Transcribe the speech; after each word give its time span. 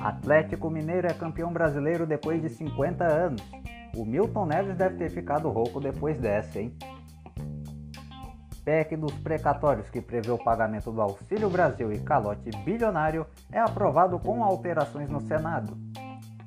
Atlético 0.00 0.70
Mineiro 0.70 1.06
é 1.06 1.14
campeão 1.14 1.52
brasileiro 1.52 2.06
depois 2.06 2.40
de 2.40 2.48
50 2.48 3.04
anos. 3.04 3.42
O 3.96 4.04
Milton 4.04 4.46
Neves 4.46 4.76
deve 4.76 4.96
ter 4.96 5.10
ficado 5.10 5.48
rouco 5.48 5.80
depois 5.80 6.18
dessa, 6.18 6.60
hein? 6.60 6.74
PEC 8.64 8.96
dos 8.96 9.12
precatórios 9.14 9.90
que 9.90 10.00
prevê 10.00 10.30
o 10.30 10.38
pagamento 10.38 10.92
do 10.92 11.02
Auxílio 11.02 11.50
Brasil 11.50 11.92
e 11.92 11.98
calote 11.98 12.50
bilionário 12.64 13.26
é 13.50 13.58
aprovado 13.58 14.18
com 14.18 14.42
alterações 14.44 15.08
no 15.08 15.20
Senado. 15.20 15.76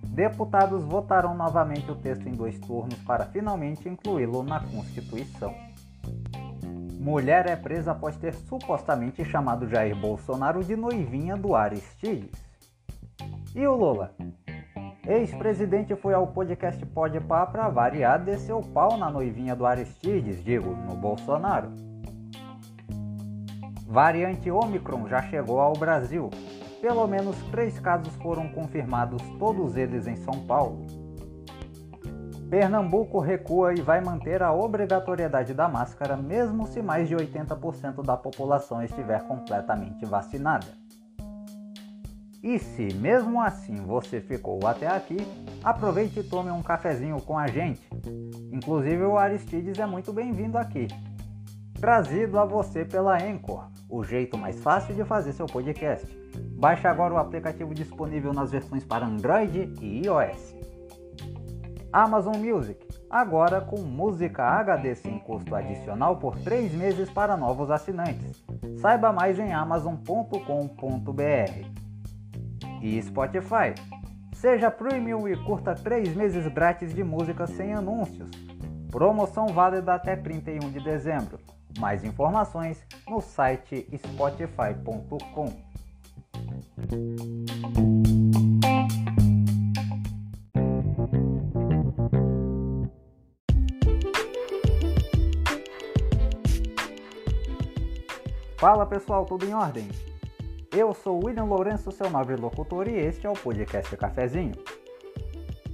Deputados 0.04 0.84
votaram 0.86 1.36
novamente 1.36 1.92
o 1.92 1.96
texto 1.96 2.28
em 2.28 2.32
dois 2.32 2.58
turnos 2.60 2.98
para 3.00 3.26
finalmente 3.26 3.90
incluí-lo 3.90 4.44
na 4.44 4.62
Constituição. 4.62 5.54
Mulher 7.06 7.46
é 7.46 7.56
presa 7.56 7.92
após 7.92 8.18
ter 8.18 8.34
supostamente 8.34 9.24
chamado 9.24 9.70
Jair 9.70 9.96
Bolsonaro 9.96 10.64
de 10.64 10.76
noivinha 10.76 11.38
do 11.38 11.54
Aristides. 11.54 12.32
E 13.54 13.68
o 13.68 13.76
Lula? 13.76 14.16
Ex-presidente 15.08 15.96
foi 15.96 16.16
ao 16.16 16.26
podcast 16.26 16.84
Podpah 16.84 17.46
para 17.46 17.70
variar 17.70 18.26
desceu 18.26 18.60
pau 18.60 18.98
na 18.98 19.08
noivinha 19.12 19.56
do 19.56 19.68
Aristides, 19.68 20.44
digo, 20.44 20.72
no 20.72 20.96
Bolsonaro. 20.96 21.70
Variante 23.86 24.50
Omicron 24.50 25.08
já 25.08 25.22
chegou 25.22 25.60
ao 25.60 25.74
Brasil. 25.74 26.32
Pelo 26.82 27.06
menos 27.06 27.38
três 27.52 27.80
casos 27.80 28.16
foram 28.16 28.50
confirmados, 28.50 29.22
todos 29.38 29.78
eles 29.78 30.08
em 30.08 30.16
São 30.16 30.44
Paulo. 30.48 31.05
Pernambuco 32.50 33.20
recua 33.20 33.74
e 33.74 33.82
vai 33.82 34.02
manter 34.02 34.44
a 34.44 34.54
obrigatoriedade 34.54 35.54
da 35.54 35.68
máscara, 35.68 36.16
mesmo 36.16 36.68
se 36.68 36.82
mais 36.82 37.10
de 37.10 37.16
80% 37.16 38.04
da 38.04 38.16
população 38.16 38.84
estiver 38.84 39.24
completamente 39.24 40.06
vacinada. 40.06 40.68
E 42.44 42.60
se 42.60 42.94
mesmo 42.94 43.42
assim 43.42 43.78
você 43.78 44.22
ficou 44.22 44.60
até 44.68 44.86
aqui, 44.86 45.18
aproveite 45.64 46.20
e 46.20 46.24
tome 46.24 46.52
um 46.52 46.62
cafezinho 46.62 47.20
com 47.20 47.36
a 47.36 47.48
gente. 47.48 47.82
Inclusive 48.52 49.04
o 49.04 49.18
Aristides 49.18 49.80
é 49.80 49.86
muito 49.88 50.14
bem-vindo 50.14 50.56
aqui. 50.56 50.88
Trazido 51.80 52.40
a 52.40 52.46
você 52.46 52.86
pela 52.86 53.18
Anchor, 53.18 53.68
o 53.90 54.04
jeito 54.04 54.38
mais 54.38 54.62
fácil 54.62 54.94
de 54.94 55.04
fazer 55.04 55.34
seu 55.34 55.48
podcast. 55.48 56.08
Baixe 56.58 56.88
agora 56.88 57.16
o 57.16 57.18
aplicativo 57.18 57.74
disponível 57.74 58.32
nas 58.32 58.52
versões 58.52 58.84
para 58.84 59.08
Android 59.08 59.74
e 59.82 60.06
iOS. 60.06 60.55
Amazon 61.96 62.36
Music, 62.36 62.86
agora 63.10 63.62
com 63.62 63.80
música 63.80 64.44
HD 64.44 64.96
sem 64.96 65.18
custo 65.18 65.56
adicional 65.56 66.18
por 66.18 66.38
3 66.40 66.74
meses 66.74 67.10
para 67.10 67.38
novos 67.38 67.72
assinantes. 67.72 68.44
Saiba 68.82 69.14
mais 69.14 69.40
em 69.40 69.54
amazon.com.br. 69.54 70.42
E 72.82 73.02
Spotify, 73.02 73.74
seja 74.34 74.70
premium 74.70 75.26
e 75.26 75.38
curta 75.46 75.74
3 75.74 76.14
meses 76.18 76.46
grátis 76.50 76.94
de 76.94 77.02
música 77.02 77.48
sem 77.48 77.74
anúncios. 77.74 78.30
Promoção 78.92 79.48
válida 79.48 79.94
até 79.94 80.18
31 80.18 80.70
de 80.72 80.84
dezembro. 80.84 81.40
Mais 81.80 82.04
informações 82.04 82.86
no 83.08 83.22
site 83.22 83.88
spotify.com. 83.96 85.46
Fala 98.66 98.84
pessoal, 98.84 99.26
tudo 99.26 99.46
em 99.46 99.54
ordem? 99.54 99.88
Eu 100.76 100.92
sou 100.92 101.24
William 101.24 101.44
Lourenço, 101.44 101.92
seu 101.92 102.10
nobre 102.10 102.36
locutor, 102.36 102.88
e 102.88 102.96
este 102.96 103.28
é 103.28 103.30
o 103.30 103.34
podcast 103.34 103.96
Cafezinho. 103.96 104.56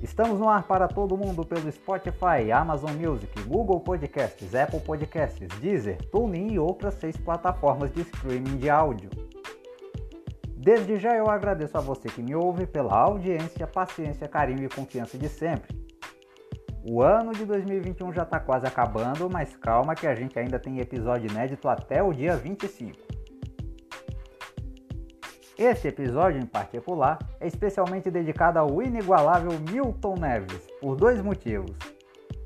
Estamos 0.03 0.41
no 0.41 0.49
ar 0.49 0.63
para 0.63 0.89
todo 0.89 1.15
mundo 1.15 1.45
pelo 1.45 1.71
Spotify, 1.71 2.51
Amazon 2.53 2.91
Music, 2.91 3.31
Google 3.43 3.79
Podcasts, 3.79 4.53
Apple 4.53 4.81
Podcasts, 4.81 5.47
Deezer, 5.61 6.05
TuneIn 6.09 6.51
e 6.51 6.59
outras 6.59 6.95
seis 6.95 7.15
plataformas 7.15 7.93
de 7.93 8.01
streaming 8.01 8.57
de 8.57 8.69
áudio. 8.69 9.09
Desde 10.57 10.99
já 10.99 11.15
eu 11.15 11.29
agradeço 11.29 11.77
a 11.77 11.81
você 11.81 12.09
que 12.09 12.21
me 12.21 12.35
ouve 12.35 12.65
pela 12.65 12.93
audiência, 12.93 13.65
paciência, 13.65 14.27
carinho 14.27 14.65
e 14.65 14.69
confiança 14.69 15.17
de 15.17 15.29
sempre. 15.29 15.80
O 16.83 17.03
ano 17.03 17.31
de 17.31 17.45
2021 17.45 18.11
já 18.11 18.23
está 18.23 18.39
quase 18.39 18.65
acabando, 18.65 19.29
mas 19.29 19.55
calma 19.55 19.93
que 19.93 20.07
a 20.07 20.15
gente 20.15 20.37
ainda 20.39 20.57
tem 20.57 20.79
episódio 20.79 21.29
inédito 21.29 21.69
até 21.69 22.01
o 22.01 22.11
dia 22.11 22.35
25. 22.35 22.97
Este 25.59 25.89
episódio 25.89 26.41
em 26.41 26.45
particular 26.45 27.19
é 27.39 27.45
especialmente 27.45 28.09
dedicado 28.09 28.57
ao 28.57 28.81
inigualável 28.81 29.51
Milton 29.71 30.15
Neves, 30.15 30.67
por 30.81 30.95
dois 30.95 31.21
motivos. 31.21 31.77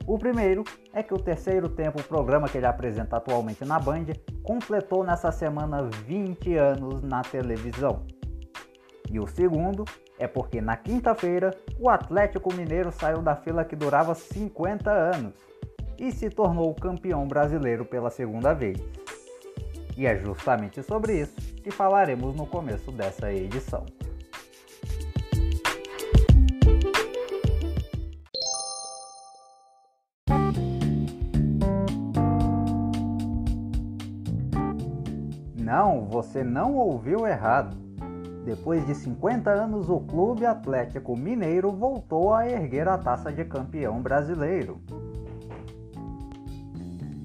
O 0.06 0.19
primeiro 0.19 0.66
é 0.91 1.01
que 1.01 1.13
o 1.13 1.18
terceiro 1.18 1.69
tempo, 1.69 2.01
o 2.01 2.03
programa 2.03 2.50
que 2.50 2.57
ele 2.57 2.68
apresenta 2.68 3.16
atualmente 3.16 3.63
na 3.63 3.79
Band, 3.79 4.07
completou 4.44 5.06
nessa 5.06 5.31
semana 5.31 5.84
20 5.84 6.57
anos 6.57 7.01
na 7.01 7.22
televisão. 7.22 8.06
E 9.09 9.19
o 9.19 9.27
segundo 9.27 9.85
é 10.17 10.27
porque 10.27 10.61
na 10.61 10.75
quinta-feira 10.75 11.51
o 11.79 11.89
Atlético 11.89 12.53
Mineiro 12.53 12.91
saiu 12.91 13.21
da 13.21 13.35
fila 13.35 13.66
que 13.66 13.75
durava 13.75 14.16
50 14.16 14.91
anos 14.91 15.33
e 15.97 16.11
se 16.11 16.29
tornou 16.29 16.73
campeão 16.73 17.27
brasileiro 17.27 17.85
pela 17.85 18.09
segunda 18.09 18.53
vez. 18.53 18.79
E 19.97 20.05
é 20.05 20.17
justamente 20.17 20.83
sobre 20.83 21.21
isso 21.21 21.35
que 21.63 21.71
falaremos 21.71 22.35
no 22.35 22.45
começo 22.45 22.91
dessa 22.91 23.31
edição. 23.31 23.85
Não, 35.55 36.05
você 36.05 36.44
não 36.44 36.75
ouviu 36.75 37.25
errado. 37.25 37.84
Depois 38.45 38.85
de 38.85 38.94
50 38.94 39.50
anos, 39.50 39.89
o 39.89 40.00
Clube 40.00 40.45
Atlético 40.45 41.17
Mineiro 41.17 41.72
voltou 41.72 42.31
a 42.31 42.47
erguer 42.47 42.88
a 42.88 42.95
taça 42.95 43.31
de 43.31 43.44
campeão 43.44 44.00
brasileiro. 44.00 44.79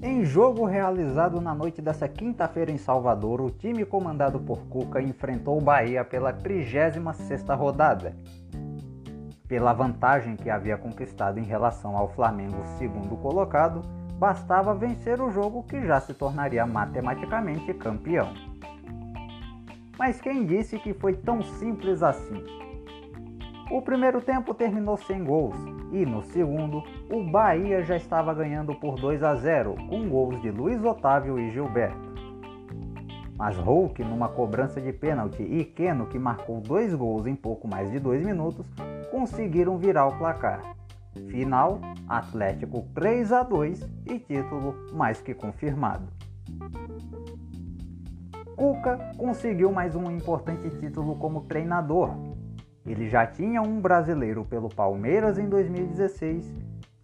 Em 0.01 0.25
jogo 0.25 0.65
realizado 0.65 1.39
na 1.39 1.53
noite 1.53 1.79
dessa 1.79 2.07
quinta-feira 2.07 2.71
em 2.71 2.77
Salvador, 2.79 3.39
o 3.39 3.51
time 3.51 3.85
comandado 3.85 4.39
por 4.39 4.65
Cuca 4.65 4.99
enfrentou 4.99 5.59
o 5.59 5.61
Bahia 5.61 6.03
pela 6.03 6.33
36ª 6.33 7.55
rodada. 7.55 8.15
Pela 9.47 9.73
vantagem 9.73 10.35
que 10.35 10.49
havia 10.49 10.75
conquistado 10.75 11.37
em 11.37 11.43
relação 11.43 11.95
ao 11.95 12.09
Flamengo 12.09 12.65
segundo 12.79 13.15
colocado, 13.15 13.83
bastava 14.17 14.73
vencer 14.73 15.21
o 15.21 15.29
jogo 15.29 15.61
que 15.61 15.85
já 15.85 15.99
se 15.99 16.15
tornaria 16.15 16.65
matematicamente 16.65 17.71
campeão. 17.75 18.50
Mas 20.01 20.19
quem 20.19 20.47
disse 20.47 20.79
que 20.79 20.95
foi 20.95 21.13
tão 21.13 21.43
simples 21.43 22.01
assim? 22.01 22.43
O 23.69 23.83
primeiro 23.83 24.19
tempo 24.19 24.51
terminou 24.51 24.97
sem 24.97 25.23
gols 25.23 25.55
e 25.91 26.03
no 26.07 26.23
segundo 26.23 26.81
o 27.07 27.23
Bahia 27.23 27.83
já 27.83 27.97
estava 27.97 28.33
ganhando 28.33 28.73
por 28.73 28.95
2 28.95 29.21
a 29.21 29.35
0 29.35 29.75
com 29.87 30.09
gols 30.09 30.41
de 30.41 30.49
Luiz 30.49 30.83
Otávio 30.83 31.37
e 31.37 31.51
Gilberto. 31.51 32.11
Mas 33.37 33.55
Hulk, 33.59 34.03
numa 34.03 34.27
cobrança 34.27 34.81
de 34.81 34.91
pênalti, 34.91 35.43
e 35.43 35.63
Keno, 35.63 36.07
que 36.07 36.17
marcou 36.17 36.59
dois 36.59 36.95
gols 36.95 37.27
em 37.27 37.35
pouco 37.35 37.67
mais 37.67 37.91
de 37.91 37.99
dois 37.99 38.25
minutos, 38.25 38.65
conseguiram 39.11 39.77
virar 39.77 40.07
o 40.07 40.17
placar. 40.17 40.63
Final: 41.29 41.79
Atlético 42.09 42.87
3 42.95 43.31
a 43.31 43.43
2 43.43 43.87
e 44.07 44.17
título 44.17 44.73
mais 44.93 45.21
que 45.21 45.35
confirmado. 45.35 46.07
Cuca 48.55 48.97
conseguiu 49.17 49.71
mais 49.71 49.95
um 49.95 50.11
importante 50.11 50.69
título 50.77 51.15
como 51.15 51.41
treinador, 51.41 52.11
ele 52.85 53.09
já 53.09 53.25
tinha 53.25 53.61
um 53.61 53.79
brasileiro 53.79 54.43
pelo 54.43 54.67
Palmeiras 54.67 55.37
em 55.37 55.47
2016 55.47 56.53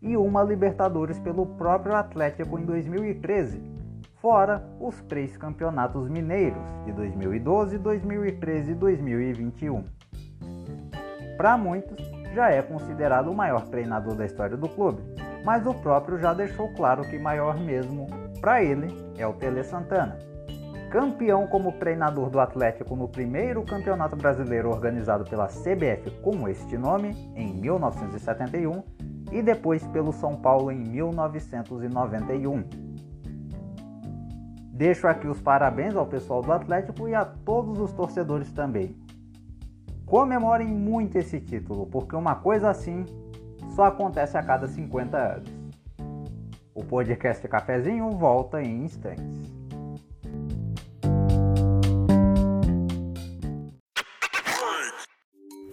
e 0.02 0.18
uma 0.18 0.44
Libertadores 0.44 1.20
pelo 1.20 1.46
próprio 1.46 1.96
Atlético 1.96 2.60
em 2.60 2.66
2013, 2.66 3.62
fora 4.16 4.64
os 4.80 5.02
três 5.04 5.38
campeonatos 5.38 6.10
mineiros 6.10 6.62
de 6.86 6.92
2012, 6.92 7.78
2013 7.78 8.72
e 8.72 8.76
2021. 8.76 9.84
Para 11.38 11.58
muitos, 11.58 11.98
já 12.34 12.50
é 12.50 12.62
considerado 12.62 13.30
o 13.30 13.36
maior 13.36 13.68
treinador 13.68 14.16
da 14.16 14.26
história 14.26 14.58
do 14.58 14.68
clube, 14.68 15.02
mas 15.46 15.66
o 15.66 15.74
próprio 15.74 16.18
já 16.18 16.34
deixou 16.34 16.74
claro 16.74 17.04
que 17.04 17.18
maior 17.18 17.58
mesmo 17.60 18.08
para 18.42 18.64
ele 18.64 18.88
é 19.18 19.26
o 19.26 19.34
Tele 19.34 19.64
Santana 19.64 20.28
campeão 20.90 21.48
como 21.48 21.74
treinador 21.74 22.30
do 22.30 22.40
Atlético 22.40 22.96
no 22.96 23.08
primeiro 23.08 23.64
campeonato 23.64 24.16
brasileiro 24.16 24.70
organizado 24.70 25.26
pela 25.26 25.48
CBF 25.48 26.12
com 26.22 26.48
este 26.48 26.78
nome, 26.78 27.10
em 27.36 27.54
1971, 27.54 28.84
e 29.32 29.42
depois 29.42 29.86
pelo 29.88 30.14
São 30.14 30.38
Paulo 30.38 30.72
em 30.72 30.80
1991. 30.80 32.64
Deixo 34.72 35.08
aqui 35.08 35.28
os 35.28 35.42
parabéns 35.42 35.96
ao 35.96 36.06
pessoal 36.06 36.42
do 36.42 36.54
Atlético 36.54 37.08
e 37.08 37.16
a 37.16 37.26
todos 37.26 37.80
os 37.80 37.92
torcedores 37.92 38.52
também. 38.52 38.96
Comemorem 40.06 40.68
muito 40.68 41.18
esse 41.18 41.42
título, 41.42 41.88
porque 41.88 42.16
uma 42.16 42.36
coisa 42.36 42.70
assim 42.70 43.04
só 43.76 43.86
acontece 43.86 44.38
a 44.38 44.44
cada 44.44 44.68
50 44.68 45.18
anos. 45.18 45.50
O 46.74 46.84
podcast 46.84 47.46
Cafezinho 47.48 48.12
volta 48.12 48.62
em 48.62 48.86
instantes. 48.86 49.57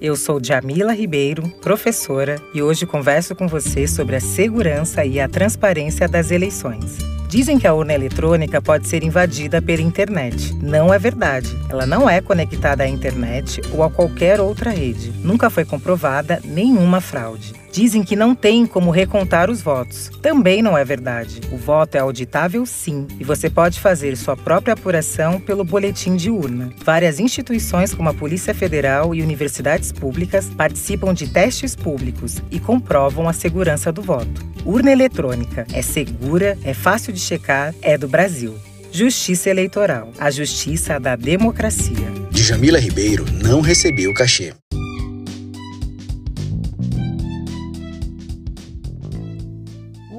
Eu 0.05 0.17
sou 0.17 0.39
Jamila 0.39 0.93
Ribeiro, 0.93 1.49
professora, 1.63 2.37
e 2.53 2.61
hoje 2.61 2.85
converso 2.85 3.35
com 3.35 3.49
você 3.49 3.89
sobre 3.89 4.17
a 4.17 4.21
segurança 4.21 5.03
e 5.03 5.19
a 5.19 5.27
transparência 5.27 6.07
das 6.07 6.31
eleições. 6.31 6.99
Dizem 7.27 7.59
que 7.59 7.67
a 7.67 7.73
urna 7.73 7.95
eletrônica 7.95 8.61
pode 8.61 8.87
ser 8.87 9.03
invadida 9.03 9.63
pela 9.63 9.81
internet. 9.81 10.53
Não 10.57 10.93
é 10.93 10.99
verdade. 10.99 11.49
Ela 11.71 11.87
não 11.87 12.07
é 12.07 12.21
conectada 12.21 12.85
à 12.85 12.87
internet 12.87 13.63
ou 13.73 13.83
a 13.83 13.91
qualquer 13.91 14.43
outra 14.43 14.69
rede. 14.69 15.11
Nunca 15.25 15.49
foi 15.49 15.65
comprovada 15.65 16.39
nenhuma 16.45 17.01
fraude. 17.01 17.55
Dizem 17.75 18.05
que 18.05 18.15
não 18.15 18.37
tem 18.37 18.67
como 18.67 18.93
recontar 18.93 19.51
os 19.51 19.61
votos. 19.61 20.09
Também 20.23 20.63
não 20.63 20.79
é 20.79 20.85
verdade. 20.85 21.41
O 21.51 21.57
voto 21.57 21.97
é 21.97 21.99
auditável 21.99 22.65
sim, 22.65 23.09
e 23.19 23.25
você 23.25 23.51
pode 23.51 23.81
fazer 23.81 24.17
sua 24.17 24.37
própria 24.37 24.75
apuração 24.75 25.41
pelo 25.41 25.65
boletim 25.65 26.15
de 26.15 26.31
urna. 26.31 26.73
Várias 26.85 27.19
instituições 27.19 27.93
como 27.93 28.09
a 28.09 28.15
Polícia 28.15 28.55
Federal 28.55 29.13
e 29.13 29.23
universidades 29.23 29.91
públicas 29.91 30.49
participam 30.57 31.13
de 31.13 31.27
testes 31.27 31.75
públicos 31.75 32.41
e 32.49 32.61
comprovam 32.61 33.29
a 33.29 33.33
segurança 33.33 33.91
do 33.91 34.03
voto. 34.03 34.47
Urna 34.65 34.93
eletrônica 34.93 35.67
é 35.73 35.83
segura, 35.83 36.57
é 36.63 36.73
fácil 36.73 37.13
de 37.13 37.19
checar, 37.19 37.75
é 37.83 37.99
do 37.99 38.07
Brasil. 38.07 38.55
Justiça 38.93 39.51
Eleitoral, 39.51 40.13
a 40.17 40.31
justiça 40.31 41.01
da 41.01 41.17
democracia. 41.17 42.07
Djamila 42.31 42.79
Ribeiro 42.79 43.25
não 43.43 43.61
recebeu 43.61 44.15
cachê. 44.15 44.55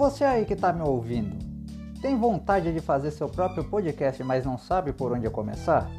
Você 0.05 0.23
aí 0.23 0.45
que 0.45 0.53
está 0.53 0.71
me 0.71 0.83
ouvindo, 0.83 1.35
tem 1.99 2.15
vontade 2.15 2.71
de 2.71 2.79
fazer 2.79 3.09
seu 3.09 3.27
próprio 3.27 3.63
podcast, 3.63 4.23
mas 4.23 4.45
não 4.45 4.55
sabe 4.55 4.93
por 4.93 5.11
onde 5.11 5.27
começar? 5.31 5.89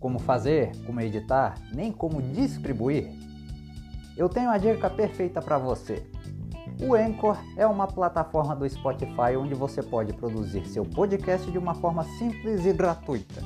Como 0.00 0.18
fazer, 0.18 0.72
como 0.84 1.00
editar, 1.00 1.54
nem 1.72 1.92
como 1.92 2.20
distribuir? 2.20 3.08
Eu 4.16 4.28
tenho 4.28 4.50
a 4.50 4.58
dica 4.58 4.90
perfeita 4.90 5.40
para 5.40 5.58
você. 5.58 6.04
O 6.82 6.92
Anchor 6.92 7.38
é 7.56 7.64
uma 7.64 7.86
plataforma 7.86 8.56
do 8.56 8.68
Spotify 8.68 9.36
onde 9.38 9.54
você 9.54 9.80
pode 9.80 10.12
produzir 10.12 10.66
seu 10.66 10.84
podcast 10.84 11.48
de 11.48 11.56
uma 11.56 11.76
forma 11.76 12.02
simples 12.18 12.66
e 12.66 12.72
gratuita. 12.72 13.40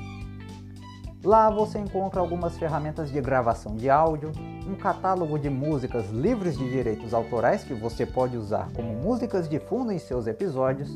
Lá 1.23 1.51
você 1.51 1.79
encontra 1.79 2.23
algumas 2.23 2.57
ferramentas 2.57 3.13
de 3.13 3.21
gravação 3.21 3.77
de 3.77 3.91
áudio, 3.91 4.33
um 4.67 4.75
catálogo 4.75 5.39
de 5.39 5.51
músicas 5.51 6.11
livres 6.11 6.57
de 6.57 6.69
direitos 6.71 7.13
autorais 7.13 7.65
que 7.65 7.75
você 7.75 8.07
pode 8.07 8.37
usar 8.37 8.71
como 8.75 8.95
músicas 8.95 9.49
de 9.49 9.59
fundo 9.59 9.93
em 9.93 9.99
seus 9.99 10.27
episódios, 10.27 10.95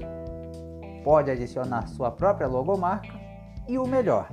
pode 1.04 1.30
adicionar 1.30 1.86
sua 1.88 2.10
própria 2.10 2.46
logomarca 2.46 3.12
e 3.68 3.78
o 3.78 3.86
melhor, 3.86 4.28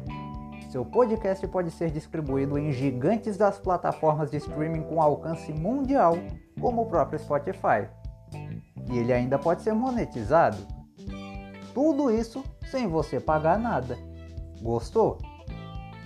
seu 0.75 0.83
podcast 0.83 1.47
pode 1.47 1.71
ser 1.71 1.89
distribuído 1.89 2.57
em 2.57 2.73
gigantes 2.73 3.37
das 3.37 3.57
plataformas 3.57 4.29
de 4.29 4.35
streaming 4.35 4.81
com 4.81 5.01
alcance 5.01 5.53
mundial 5.53 6.17
como 6.59 6.81
o 6.81 6.85
próprio 6.85 7.17
Spotify. 7.17 7.87
E 8.91 8.97
ele 8.97 9.13
ainda 9.13 9.39
pode 9.39 9.61
ser 9.61 9.71
monetizado. 9.71 10.57
Tudo 11.73 12.11
isso 12.11 12.43
sem 12.69 12.89
você 12.89 13.21
pagar 13.21 13.57
nada. 13.57 13.97
Gostou? 14.61 15.17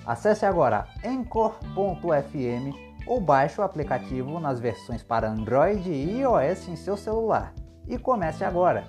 Acesse 0.05 0.45
agora 0.45 0.87
Anchor.fm 1.03 2.88
ou 3.09 3.19
baixe 3.19 3.59
o 3.59 3.63
aplicativo 3.63 4.39
nas 4.39 4.59
versões 4.59 5.01
para 5.01 5.27
Android 5.27 5.89
e 5.89 6.19
iOS 6.19 6.67
em 6.69 6.75
seu 6.75 6.95
celular 6.95 7.55
e 7.87 7.97
comece 7.97 8.45
agora. 8.45 8.85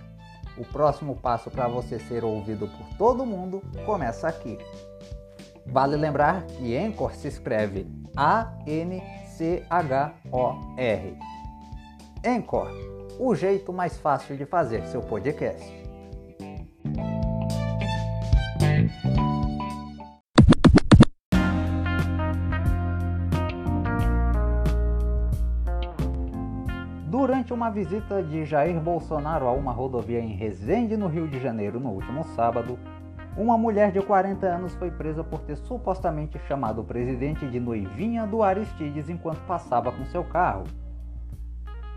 O 0.59 0.65
próximo 0.65 1.17
passo 1.17 1.51
para 1.51 1.67
você 1.67 1.99
ser 1.99 2.23
ouvido 2.23 2.69
por 2.69 2.87
todo 2.99 3.25
mundo 3.25 3.63
começa 3.87 4.29
aqui. 4.29 4.59
Vale 5.67 5.97
lembrar 5.97 6.43
que 6.43 6.77
Anchor 6.77 7.15
se 7.15 7.29
escreve 7.29 7.91
A-N-C-H-O-R. 8.15 9.09
Anchor, 12.27 12.71
o 13.19 13.35
jeito 13.35 13.73
mais 13.73 13.97
fácil 13.97 14.37
de 14.37 14.45
fazer 14.45 14.85
seu 14.87 15.01
podcast. 15.01 15.80
Durante 27.41 27.55
uma 27.55 27.71
visita 27.71 28.23
de 28.23 28.45
Jair 28.45 28.79
Bolsonaro 28.79 29.49
a 29.49 29.53
uma 29.53 29.73
rodovia 29.73 30.21
em 30.21 30.35
Resende, 30.35 30.95
no 30.95 31.07
Rio 31.07 31.27
de 31.27 31.41
Janeiro, 31.41 31.81
no 31.81 31.89
último 31.89 32.23
sábado, 32.37 32.79
uma 33.35 33.57
mulher 33.57 33.91
de 33.91 33.99
40 34.03 34.47
anos 34.47 34.75
foi 34.75 34.91
presa 34.91 35.25
por 35.25 35.41
ter 35.41 35.57
supostamente 35.57 36.39
chamado 36.41 36.83
o 36.83 36.85
presidente 36.85 37.49
de 37.49 37.59
noivinha 37.59 38.27
do 38.27 38.43
Aristides 38.43 39.09
enquanto 39.09 39.41
passava 39.47 39.91
com 39.91 40.05
seu 40.05 40.23
carro. 40.23 40.65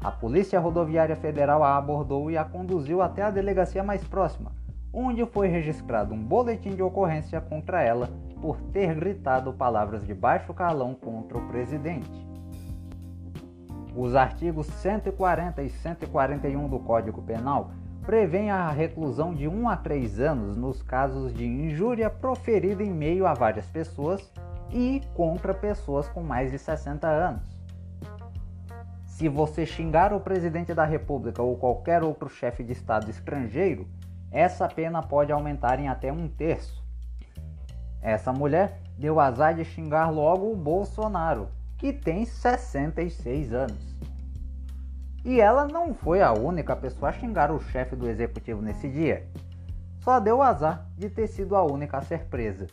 A 0.01 0.09
Polícia 0.09 0.57
Rodoviária 0.61 1.17
Federal 1.17 1.61
a 1.61 1.75
abordou 1.75 2.31
e 2.31 2.37
a 2.37 2.45
conduziu 2.45 3.01
até 3.01 3.23
a 3.23 3.29
delegacia 3.29 3.83
mais 3.83 4.01
próxima, 4.01 4.53
onde 4.93 5.25
foi 5.25 5.49
registrado 5.49 6.13
um 6.13 6.23
boletim 6.23 6.73
de 6.73 6.81
ocorrência 6.81 7.41
contra 7.41 7.83
ela 7.83 8.09
por 8.41 8.61
ter 8.71 8.95
gritado 8.95 9.51
palavras 9.51 10.07
de 10.07 10.13
baixo 10.13 10.53
calão 10.53 10.95
contra 10.95 11.37
o 11.37 11.45
presidente. 11.49 12.32
Os 13.95 14.15
artigos 14.15 14.65
140 14.65 15.61
e 15.61 15.69
141 15.69 16.67
do 16.67 16.79
Código 16.79 17.21
Penal 17.21 17.71
prevêem 18.03 18.49
a 18.49 18.69
reclusão 18.71 19.33
de 19.33 19.47
1 19.47 19.69
a 19.69 19.77
3 19.77 20.19
anos 20.19 20.57
nos 20.57 20.81
casos 20.81 21.33
de 21.33 21.45
injúria 21.45 22.09
proferida 22.09 22.83
em 22.83 22.91
meio 22.91 23.27
a 23.27 23.33
várias 23.33 23.67
pessoas 23.67 24.31
e 24.71 25.01
contra 25.13 25.53
pessoas 25.53 26.09
com 26.09 26.21
mais 26.23 26.51
de 26.51 26.57
60 26.57 27.07
anos. 27.07 27.63
Se 29.05 29.29
você 29.29 29.65
xingar 29.65 30.11
o 30.11 30.19
presidente 30.19 30.73
da 30.73 30.83
República 30.83 31.43
ou 31.43 31.55
qualquer 31.55 32.03
outro 32.03 32.27
chefe 32.27 32.63
de 32.63 32.73
Estado 32.73 33.11
estrangeiro, 33.11 33.87
essa 34.31 34.67
pena 34.67 35.03
pode 35.03 35.31
aumentar 35.31 35.79
em 35.79 35.87
até 35.87 36.11
um 36.11 36.27
terço. 36.27 36.83
Essa 38.01 38.33
mulher 38.33 38.81
deu 38.97 39.19
azar 39.19 39.53
de 39.53 39.63
xingar 39.63 40.09
logo 40.09 40.51
o 40.51 40.55
Bolsonaro, 40.55 41.47
que 41.83 41.91
tem 41.91 42.23
66 42.23 43.51
anos. 43.51 43.93
E 45.25 45.41
ela 45.41 45.67
não 45.67 45.93
foi 45.93 46.21
a 46.21 46.31
única 46.31 46.73
pessoa 46.77 47.09
a 47.09 47.11
xingar 47.11 47.51
o 47.51 47.59
chefe 47.59 47.93
do 47.93 48.07
executivo 48.07 48.61
nesse 48.61 48.87
dia. 48.87 49.27
Só 49.99 50.17
deu 50.17 50.41
azar 50.41 50.87
de 50.97 51.09
ter 51.09 51.27
sido 51.27 51.57
a 51.57 51.61
única 51.61 51.97
a 51.97 52.01
ser 52.01 52.23
presa. 52.27 52.67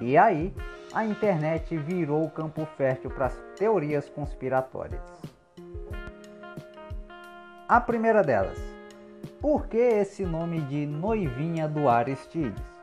E 0.00 0.16
aí, 0.16 0.54
a 0.94 1.04
internet 1.04 1.76
virou 1.78 2.24
o 2.24 2.30
campo 2.30 2.64
fértil 2.76 3.10
para 3.10 3.26
as 3.26 3.36
teorias 3.56 4.08
conspiratórias. 4.08 5.02
A 7.68 7.80
primeira 7.80 8.22
delas, 8.22 8.60
por 9.40 9.66
que 9.66 9.78
esse 9.78 10.24
nome 10.24 10.60
de 10.60 10.86
noivinha 10.86 11.66
do 11.66 11.88
Aristides? 11.88 12.77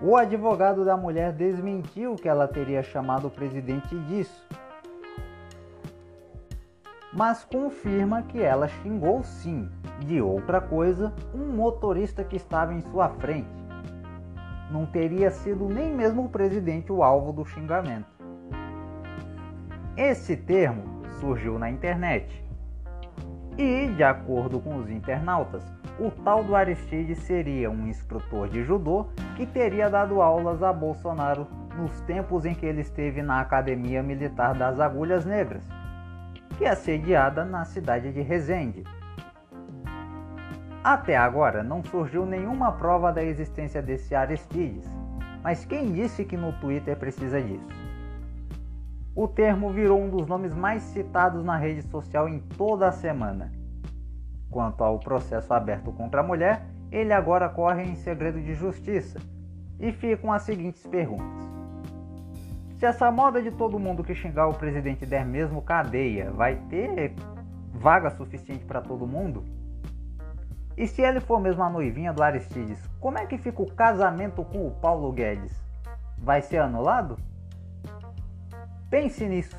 O 0.00 0.16
advogado 0.16 0.84
da 0.84 0.96
mulher 0.96 1.32
desmentiu 1.32 2.16
que 2.16 2.28
ela 2.28 2.48
teria 2.48 2.82
chamado 2.82 3.28
o 3.28 3.30
presidente 3.30 3.96
disso, 4.00 4.46
mas 7.12 7.44
confirma 7.44 8.22
que 8.22 8.40
ela 8.40 8.66
xingou 8.66 9.22
sim, 9.22 9.68
de 10.00 10.20
outra 10.20 10.60
coisa, 10.60 11.12
um 11.34 11.52
motorista 11.52 12.24
que 12.24 12.36
estava 12.36 12.72
em 12.72 12.80
sua 12.80 13.08
frente. 13.10 13.48
Não 14.70 14.86
teria 14.86 15.30
sido 15.30 15.68
nem 15.68 15.94
mesmo 15.94 16.24
o 16.24 16.28
presidente 16.28 16.90
o 16.90 17.02
alvo 17.02 17.32
do 17.32 17.44
xingamento. 17.44 18.10
Esse 19.96 20.36
termo 20.36 21.02
surgiu 21.20 21.58
na 21.58 21.70
internet 21.70 22.42
e, 23.58 23.88
de 23.88 24.02
acordo 24.02 24.58
com 24.58 24.76
os 24.76 24.88
internautas, 24.88 25.62
o 25.98 26.10
tal 26.10 26.42
do 26.42 26.56
Aristides 26.56 27.18
seria 27.18 27.70
um 27.70 27.86
instrutor 27.86 28.48
de 28.48 28.62
judô 28.62 29.08
que 29.36 29.46
teria 29.46 29.90
dado 29.90 30.22
aulas 30.22 30.62
a 30.62 30.72
Bolsonaro 30.72 31.46
nos 31.76 32.00
tempos 32.02 32.44
em 32.44 32.54
que 32.54 32.66
ele 32.66 32.80
esteve 32.80 33.22
na 33.22 33.40
Academia 33.40 34.02
Militar 34.02 34.54
das 34.54 34.80
Agulhas 34.80 35.24
Negras, 35.24 35.64
que 36.56 36.64
é 36.64 36.74
sediada 36.74 37.44
na 37.44 37.64
cidade 37.64 38.12
de 38.12 38.20
Resende. 38.20 38.84
Até 40.82 41.16
agora 41.16 41.62
não 41.62 41.84
surgiu 41.84 42.26
nenhuma 42.26 42.72
prova 42.72 43.12
da 43.12 43.22
existência 43.22 43.80
desse 43.80 44.14
Aristides, 44.14 44.88
mas 45.42 45.64
quem 45.64 45.92
disse 45.92 46.24
que 46.24 46.36
no 46.36 46.52
Twitter 46.54 46.96
precisa 46.96 47.40
disso? 47.40 47.68
O 49.14 49.28
termo 49.28 49.70
virou 49.70 50.00
um 50.00 50.08
dos 50.08 50.26
nomes 50.26 50.54
mais 50.54 50.82
citados 50.82 51.44
na 51.44 51.56
rede 51.56 51.82
social 51.82 52.28
em 52.28 52.40
toda 52.40 52.88
a 52.88 52.92
semana. 52.92 53.52
Quanto 54.52 54.84
ao 54.84 54.98
processo 54.98 55.52
aberto 55.54 55.90
contra 55.90 56.20
a 56.20 56.22
mulher, 56.22 56.66
ele 56.90 57.12
agora 57.12 57.48
corre 57.48 57.82
em 57.82 57.96
segredo 57.96 58.38
de 58.38 58.54
justiça 58.54 59.18
e 59.80 59.90
ficam 59.90 60.30
as 60.30 60.42
seguintes 60.42 60.86
perguntas. 60.86 61.42
Se 62.76 62.84
essa 62.84 63.10
moda 63.10 63.40
de 63.40 63.50
todo 63.50 63.78
mundo 63.78 64.04
que 64.04 64.14
xingar 64.14 64.48
o 64.48 64.54
presidente 64.54 65.06
der 65.06 65.24
mesmo 65.24 65.62
cadeia, 65.62 66.30
vai 66.30 66.56
ter 66.68 67.14
vaga 67.72 68.10
suficiente 68.10 68.64
para 68.66 68.82
todo 68.82 69.06
mundo? 69.06 69.42
E 70.76 70.86
se 70.86 71.00
ele 71.00 71.20
for 71.20 71.40
mesmo 71.40 71.62
a 71.62 71.70
noivinha 71.70 72.12
do 72.12 72.22
Aristides, 72.22 72.86
como 73.00 73.18
é 73.18 73.24
que 73.24 73.38
fica 73.38 73.62
o 73.62 73.72
casamento 73.74 74.44
com 74.44 74.66
o 74.66 74.70
Paulo 74.70 75.10
Guedes? 75.12 75.52
Vai 76.18 76.42
ser 76.42 76.58
anulado? 76.58 77.16
Pense 78.90 79.26
nisso. 79.26 79.56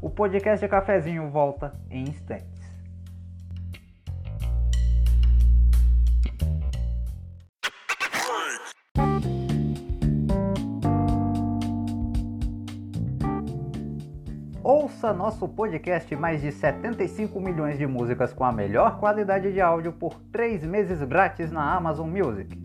O 0.00 0.08
podcast 0.08 0.64
de 0.64 0.70
cafezinho 0.70 1.28
volta 1.28 1.72
em 1.90 2.04
instantes. 2.04 2.53
Ouça 15.04 15.12
nosso 15.12 15.46
podcast 15.46 16.16
mais 16.16 16.40
de 16.40 16.50
75 16.50 17.38
milhões 17.38 17.76
de 17.76 17.86
músicas 17.86 18.32
com 18.32 18.42
a 18.42 18.50
melhor 18.50 18.98
qualidade 18.98 19.52
de 19.52 19.60
áudio 19.60 19.92
por 19.92 20.14
3 20.32 20.64
meses 20.64 21.02
grátis 21.02 21.52
na 21.52 21.74
Amazon 21.74 22.08
Music. 22.08 22.58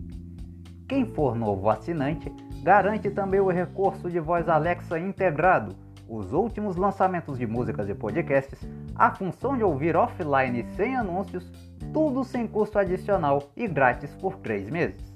Quem 0.88 1.04
for 1.04 1.36
novo 1.36 1.68
assinante, 1.68 2.34
garante 2.62 3.10
também 3.10 3.40
o 3.40 3.50
recurso 3.50 4.08
de 4.08 4.18
voz 4.18 4.48
Alexa 4.48 4.98
integrado, 4.98 5.76
os 6.08 6.32
últimos 6.32 6.76
lançamentos 6.76 7.36
de 7.36 7.46
músicas 7.46 7.90
e 7.90 7.94
podcasts, 7.94 8.66
a 8.94 9.10
função 9.10 9.54
de 9.54 9.62
ouvir 9.62 9.94
offline 9.94 10.64
sem 10.76 10.96
anúncios, 10.96 11.52
tudo 11.92 12.24
sem 12.24 12.46
custo 12.46 12.78
adicional 12.78 13.50
e 13.54 13.68
grátis 13.68 14.14
por 14.14 14.36
3 14.36 14.70
meses. 14.70 15.14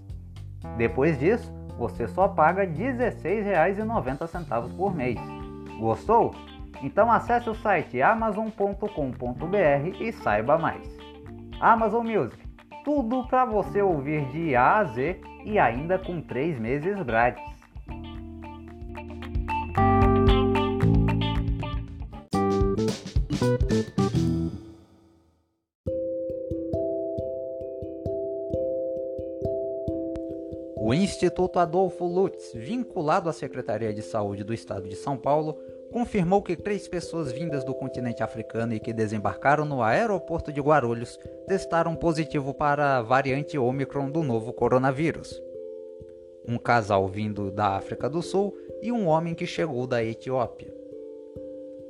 Depois 0.77 1.19
disso, 1.19 1.51
você 1.79 2.07
só 2.07 2.29
paga 2.29 2.65
R$ 2.65 2.69
16,90 2.69 4.77
por 4.77 4.95
mês. 4.95 5.19
Gostou? 5.81 6.35
Então 6.85 7.11
acesse 7.11 7.49
o 7.49 7.55
site 7.55 8.03
amazon.com.br 8.03 8.87
e 9.99 10.13
saiba 10.13 10.59
mais. 10.59 10.87
Amazon 11.59 12.07
Music, 12.07 12.37
tudo 12.85 13.27
para 13.27 13.47
você 13.47 13.81
ouvir 13.81 14.27
de 14.27 14.55
A 14.55 14.81
a 14.81 14.85
Z 14.85 15.19
e 15.47 15.59
ainda 15.59 15.99
com 15.99 16.21
3 16.21 16.61
meses 16.61 17.03
grátis. 17.03 17.43
O 30.77 30.93
Instituto 30.93 31.59
Adolfo 31.59 32.05
Lutz, 32.05 32.53
vinculado 32.55 33.31
à 33.31 33.33
Secretaria 33.33 33.91
de 33.95 34.03
Saúde 34.03 34.45
do 34.45 34.53
Estado 34.53 34.87
de 34.87 34.97
São 34.97 35.17
Paulo, 35.17 35.59
confirmou 35.95 36.43
que 36.43 36.57
três 36.57 36.89
pessoas 36.89 37.31
vindas 37.31 37.63
do 37.63 37.73
continente 37.73 38.21
africano 38.21 38.75
e 38.75 38.81
que 38.81 38.93
desembarcaram 38.93 39.65
no 39.65 39.81
aeroporto 39.81 40.53
de 40.53 40.61
Guarulhos 40.61 41.17
testaram 41.47 41.95
positivo 41.95 42.53
para 42.53 42.97
a 42.97 43.03
variante 43.03 43.57
Omicron 43.57 44.11
do 44.11 44.25
novo 44.25 44.53
coronavírus. 44.53 45.41
Um 46.49 46.59
casal 46.59 47.07
vindo 47.07 47.49
da 47.49 47.77
África 47.77 48.11
do 48.11 48.23
Sul 48.23 48.59
e 48.83 48.91
um 48.91 49.07
homem 49.07 49.37
que 49.37 49.47
chegou 49.47 49.87
da 49.87 50.03
Etiópia. 50.03 50.75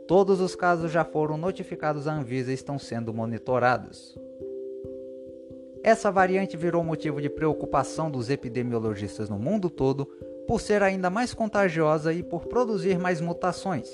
Todos 0.07 0.39
os 0.39 0.55
casos 0.55 0.93
já 0.93 1.03
foram 1.03 1.39
notificados 1.39 2.07
à 2.07 2.13
Anvisa 2.13 2.51
e 2.51 2.55
estão 2.55 2.79
sendo 2.79 3.15
monitorados. 3.15 4.19
Essa 5.83 6.13
variante 6.13 6.59
virou 6.59 6.85
motivo 6.85 7.23
de 7.23 7.31
preocupação 7.31 8.11
dos 8.11 8.29
epidemiologistas 8.29 9.31
no 9.31 9.39
mundo 9.39 9.71
todo 9.71 10.07
por 10.47 10.61
ser 10.61 10.83
ainda 10.83 11.11
mais 11.11 11.33
contagiosa 11.33 12.13
e 12.13 12.23
por 12.23 12.47
produzir 12.47 12.99
mais 12.99 13.21
mutações, 13.21 13.89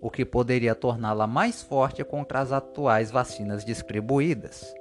o 0.00 0.10
que 0.10 0.24
poderia 0.24 0.74
torná-la 0.74 1.26
mais 1.26 1.62
forte 1.62 2.02
contra 2.04 2.40
as 2.40 2.52
atuais 2.52 3.10
vacinas 3.10 3.64
distribuídas. 3.64 4.74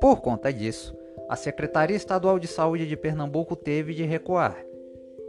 Por 0.00 0.20
conta 0.20 0.52
disso, 0.52 0.96
a 1.28 1.36
Secretaria 1.36 1.96
Estadual 1.96 2.38
de 2.38 2.46
Saúde 2.46 2.86
de 2.86 2.96
Pernambuco 2.96 3.56
teve 3.56 3.94
de 3.94 4.04
recuar 4.04 4.56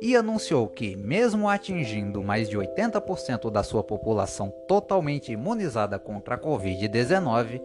e 0.02 0.16
anunciou 0.16 0.68
que, 0.68 0.96
mesmo 0.96 1.50
atingindo 1.50 2.22
mais 2.22 2.48
de 2.48 2.58
80% 2.58 3.50
da 3.50 3.64
sua 3.64 3.84
população 3.84 4.52
totalmente 4.68 5.32
imunizada 5.32 5.98
contra 5.98 6.36
a 6.36 6.40
Covid-19, 6.40 7.62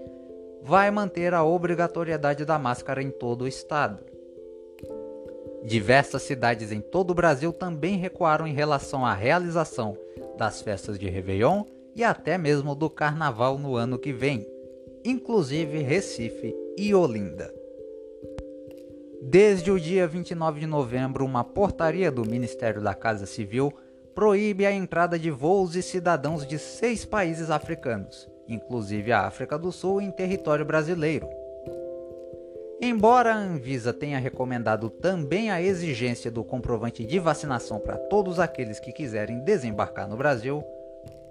vai 0.62 0.90
manter 0.90 1.34
a 1.34 1.44
obrigatoriedade 1.44 2.44
da 2.44 2.58
máscara 2.58 3.02
em 3.02 3.10
todo 3.10 3.42
o 3.42 3.48
estado. 3.48 4.11
Diversas 5.64 6.22
cidades 6.22 6.72
em 6.72 6.80
todo 6.80 7.12
o 7.12 7.14
Brasil 7.14 7.52
também 7.52 7.96
recuaram 7.96 8.46
em 8.46 8.52
relação 8.52 9.06
à 9.06 9.14
realização 9.14 9.96
das 10.36 10.60
festas 10.60 10.98
de 10.98 11.08
Réveillon 11.08 11.64
e 11.94 12.02
até 12.02 12.36
mesmo 12.36 12.74
do 12.74 12.90
Carnaval 12.90 13.58
no 13.58 13.76
ano 13.76 13.96
que 13.96 14.12
vem, 14.12 14.46
inclusive 15.04 15.78
Recife 15.78 16.54
e 16.76 16.92
Olinda. 16.92 17.52
Desde 19.22 19.70
o 19.70 19.78
dia 19.78 20.06
29 20.06 20.60
de 20.60 20.66
novembro, 20.66 21.24
uma 21.24 21.44
portaria 21.44 22.10
do 22.10 22.24
Ministério 22.24 22.82
da 22.82 22.92
Casa 22.92 23.24
Civil 23.24 23.72
proíbe 24.16 24.66
a 24.66 24.72
entrada 24.72 25.16
de 25.16 25.30
voos 25.30 25.76
e 25.76 25.82
cidadãos 25.82 26.44
de 26.44 26.58
seis 26.58 27.04
países 27.04 27.50
africanos, 27.50 28.28
inclusive 28.48 29.12
a 29.12 29.26
África 29.26 29.56
do 29.56 29.70
Sul, 29.70 30.00
em 30.00 30.10
território 30.10 30.64
brasileiro 30.64 31.41
Embora 32.84 33.32
a 33.32 33.38
Anvisa 33.38 33.92
tenha 33.92 34.18
recomendado 34.18 34.90
também 34.90 35.52
a 35.52 35.62
exigência 35.62 36.32
do 36.32 36.42
comprovante 36.42 37.04
de 37.04 37.16
vacinação 37.20 37.78
para 37.78 37.96
todos 37.96 38.40
aqueles 38.40 38.80
que 38.80 38.90
quiserem 38.90 39.38
desembarcar 39.44 40.08
no 40.08 40.16
Brasil, 40.16 40.64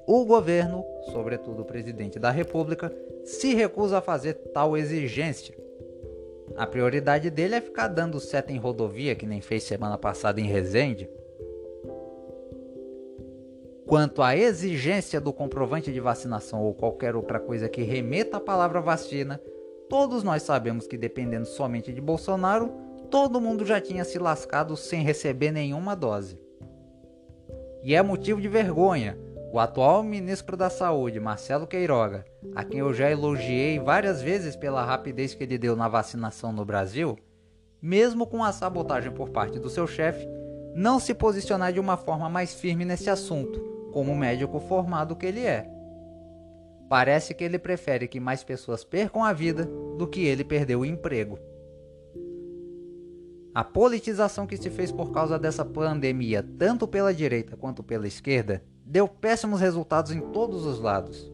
o 0.07 0.23
governo, 0.23 0.85
sobretudo 1.11 1.63
o 1.63 1.65
presidente 1.65 2.17
da 2.17 2.31
República, 2.31 2.89
se 3.25 3.53
recusa 3.53 3.97
a 3.97 4.01
fazer 4.01 4.35
tal 4.53 4.77
exigência. 4.77 5.53
A 6.55 6.65
prioridade 6.65 7.29
dele 7.29 7.55
é 7.55 7.61
ficar 7.61 7.89
dando 7.89 8.17
seta 8.21 8.53
em 8.53 8.57
rodovia, 8.57 9.13
que 9.13 9.25
nem 9.25 9.41
fez 9.41 9.63
semana 9.63 9.97
passada 9.97 10.39
em 10.39 10.45
Resende. 10.45 11.09
Quanto 13.85 14.21
à 14.21 14.37
exigência 14.37 15.19
do 15.19 15.33
comprovante 15.33 15.91
de 15.91 15.99
vacinação 15.99 16.63
ou 16.63 16.73
qualquer 16.73 17.13
outra 17.13 17.41
coisa 17.41 17.67
que 17.67 17.83
remeta 17.83 18.37
à 18.37 18.39
palavra 18.39 18.79
vacina, 18.79 19.37
Todos 19.91 20.23
nós 20.23 20.43
sabemos 20.43 20.87
que 20.87 20.97
dependendo 20.97 21.45
somente 21.45 21.91
de 21.91 21.99
Bolsonaro, 21.99 22.71
todo 23.09 23.41
mundo 23.41 23.65
já 23.65 23.81
tinha 23.81 24.05
se 24.05 24.17
lascado 24.17 24.77
sem 24.77 25.03
receber 25.03 25.51
nenhuma 25.51 25.97
dose. 25.97 26.39
E 27.83 27.93
é 27.93 28.01
motivo 28.01 28.39
de 28.39 28.47
vergonha 28.47 29.17
o 29.51 29.59
atual 29.59 30.01
ministro 30.01 30.55
da 30.55 30.69
Saúde, 30.69 31.19
Marcelo 31.19 31.67
Queiroga, 31.67 32.23
a 32.55 32.63
quem 32.63 32.79
eu 32.79 32.93
já 32.93 33.11
elogiei 33.11 33.79
várias 33.79 34.21
vezes 34.21 34.55
pela 34.55 34.81
rapidez 34.81 35.33
que 35.33 35.43
ele 35.43 35.57
deu 35.57 35.75
na 35.75 35.89
vacinação 35.89 36.53
no 36.53 36.63
Brasil, 36.63 37.19
mesmo 37.81 38.25
com 38.25 38.41
a 38.45 38.53
sabotagem 38.53 39.11
por 39.11 39.29
parte 39.29 39.59
do 39.59 39.69
seu 39.69 39.85
chefe, 39.85 40.25
não 40.73 41.01
se 41.01 41.13
posicionar 41.13 41.73
de 41.73 41.81
uma 41.81 41.97
forma 41.97 42.29
mais 42.29 42.53
firme 42.53 42.85
nesse 42.85 43.09
assunto, 43.09 43.59
como 43.91 44.15
médico 44.15 44.57
formado 44.57 45.17
que 45.17 45.25
ele 45.25 45.45
é. 45.45 45.69
Parece 46.91 47.33
que 47.33 47.41
ele 47.41 47.57
prefere 47.57 48.05
que 48.05 48.19
mais 48.19 48.43
pessoas 48.43 48.83
percam 48.83 49.23
a 49.23 49.31
vida 49.31 49.63
do 49.97 50.05
que 50.05 50.25
ele 50.25 50.43
perder 50.43 50.75
o 50.75 50.83
emprego. 50.83 51.39
A 53.55 53.63
politização 53.63 54.45
que 54.45 54.57
se 54.57 54.69
fez 54.69 54.91
por 54.91 55.09
causa 55.13 55.39
dessa 55.39 55.63
pandemia, 55.63 56.45
tanto 56.59 56.85
pela 56.85 57.13
direita 57.13 57.55
quanto 57.55 57.81
pela 57.81 58.05
esquerda, 58.05 58.61
deu 58.85 59.07
péssimos 59.07 59.61
resultados 59.61 60.11
em 60.11 60.19
todos 60.19 60.65
os 60.65 60.81
lados. 60.81 61.31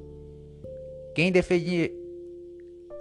Quem 1.15 1.31
defendia, 1.31 1.91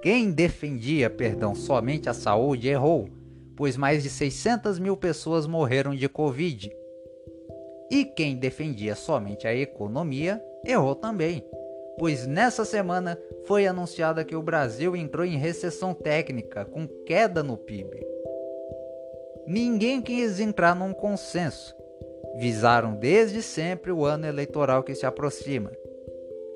quem 0.01 0.31
defendia 0.31 1.11
perdão, 1.11 1.55
somente 1.55 2.09
a 2.09 2.15
saúde 2.15 2.69
errou, 2.69 3.11
pois 3.55 3.77
mais 3.77 4.03
de 4.03 4.09
600 4.09 4.79
mil 4.79 4.97
pessoas 4.97 5.47
morreram 5.47 5.95
de 5.95 6.09
Covid. 6.09 6.73
E 7.91 8.07
quem 8.07 8.35
defendia 8.35 8.95
somente 8.95 9.47
a 9.47 9.55
economia 9.55 10.43
errou 10.65 10.95
também 10.95 11.45
pois 11.99 12.27
nessa 12.27 12.65
semana 12.65 13.19
foi 13.45 13.67
anunciada 13.67 14.25
que 14.25 14.37
o 14.37 14.43
Brasil 14.43 14.95
entrou 14.95 15.25
em 15.25 15.37
recessão 15.37 15.95
técnica, 15.95 16.65
com 16.65 16.87
queda 16.87 17.43
no 17.43 17.57
PIB. 17.57 18.05
Ninguém 19.47 20.03
quis 20.03 20.41
entrar 20.41 20.75
num 20.75 20.93
consenso. 20.93 21.75
Visaram 22.37 22.95
desde 22.95 23.41
sempre 23.41 23.93
o 23.93 24.05
ano 24.05 24.27
eleitoral 24.27 24.83
que 24.83 24.95
se 24.95 25.07
aproxima. 25.07 25.71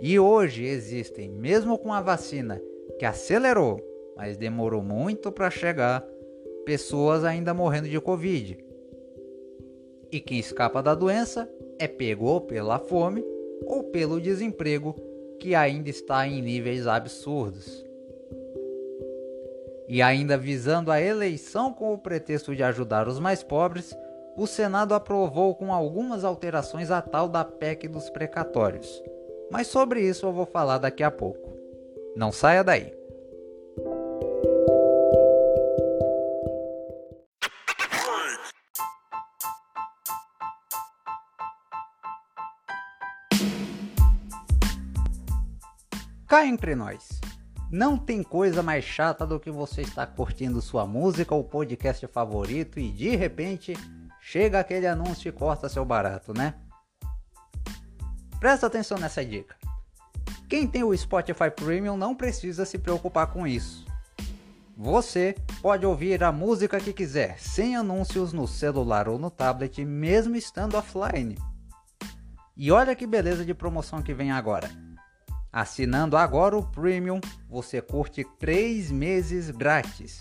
E 0.00 0.18
hoje 0.18 0.64
existem, 0.64 1.30
mesmo 1.30 1.78
com 1.78 1.92
a 1.92 2.00
vacina 2.00 2.60
que 2.98 3.04
acelerou, 3.04 3.80
mas 4.16 4.36
demorou 4.36 4.82
muito 4.82 5.30
para 5.30 5.50
chegar, 5.50 6.04
pessoas 6.64 7.24
ainda 7.24 7.54
morrendo 7.54 7.88
de 7.88 8.00
Covid. 8.00 8.58
E 10.12 10.20
quem 10.20 10.38
escapa 10.38 10.82
da 10.82 10.94
doença 10.94 11.48
é 11.78 11.86
pego 11.86 12.26
ou 12.26 12.40
pela 12.40 12.78
fome 12.78 13.24
ou 13.66 13.84
pelo 13.84 14.20
desemprego 14.20 14.94
que 15.40 15.54
ainda 15.54 15.88
está 15.88 16.26
em 16.28 16.42
níveis 16.42 16.86
absurdos. 16.86 17.84
E 19.88 20.00
ainda 20.00 20.36
visando 20.36 20.92
a 20.92 21.00
eleição 21.00 21.72
com 21.72 21.92
o 21.92 21.98
pretexto 21.98 22.54
de 22.54 22.62
ajudar 22.62 23.08
os 23.08 23.18
mais 23.18 23.42
pobres, 23.42 23.96
o 24.36 24.46
Senado 24.46 24.94
aprovou 24.94 25.54
com 25.56 25.72
algumas 25.72 26.22
alterações 26.22 26.90
a 26.90 27.02
tal 27.02 27.28
da 27.28 27.44
PEC 27.44 27.88
dos 27.88 28.08
precatórios. 28.10 29.02
Mas 29.50 29.66
sobre 29.66 30.00
isso 30.00 30.26
eu 30.26 30.32
vou 30.32 30.46
falar 30.46 30.78
daqui 30.78 31.02
a 31.02 31.10
pouco. 31.10 31.50
Não 32.14 32.30
saia 32.30 32.62
daí. 32.62 32.99
Cá 46.30 46.46
entre 46.46 46.76
nós. 46.76 47.20
Não 47.72 47.98
tem 47.98 48.22
coisa 48.22 48.62
mais 48.62 48.84
chata 48.84 49.26
do 49.26 49.40
que 49.40 49.50
você 49.50 49.82
estar 49.82 50.06
curtindo 50.06 50.62
sua 50.62 50.86
música 50.86 51.34
ou 51.34 51.42
podcast 51.42 52.06
favorito 52.06 52.78
e 52.78 52.92
de 52.92 53.16
repente 53.16 53.74
chega 54.20 54.60
aquele 54.60 54.86
anúncio 54.86 55.28
e 55.28 55.32
corta 55.32 55.68
seu 55.68 55.84
barato, 55.84 56.32
né? 56.32 56.54
Presta 58.38 58.68
atenção 58.68 58.96
nessa 58.96 59.24
dica. 59.24 59.56
Quem 60.48 60.68
tem 60.68 60.84
o 60.84 60.96
Spotify 60.96 61.50
Premium 61.50 61.96
não 61.96 62.14
precisa 62.14 62.64
se 62.64 62.78
preocupar 62.78 63.32
com 63.32 63.44
isso. 63.44 63.84
Você 64.76 65.34
pode 65.60 65.84
ouvir 65.84 66.22
a 66.22 66.30
música 66.30 66.78
que 66.78 66.92
quiser, 66.92 67.40
sem 67.40 67.74
anúncios 67.74 68.32
no 68.32 68.46
celular 68.46 69.08
ou 69.08 69.18
no 69.18 69.32
tablet, 69.32 69.84
mesmo 69.84 70.36
estando 70.36 70.76
offline. 70.76 71.36
E 72.56 72.70
olha 72.70 72.94
que 72.94 73.04
beleza 73.04 73.44
de 73.44 73.52
promoção 73.52 74.00
que 74.00 74.14
vem 74.14 74.30
agora. 74.30 74.70
Assinando 75.52 76.16
agora 76.16 76.56
o 76.56 76.64
Premium, 76.64 77.20
você 77.48 77.82
curte 77.82 78.24
3 78.38 78.92
meses 78.92 79.50
grátis. 79.50 80.20